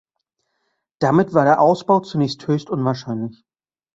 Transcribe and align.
Damit 0.99 1.35
war 1.35 1.45
der 1.45 1.61
Ausbau 1.61 1.99
zunächst 1.99 2.47
höchst 2.47 2.71
unwahrscheinlich. 2.71 3.45